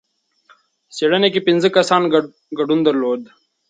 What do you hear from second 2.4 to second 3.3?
ګډون درلود.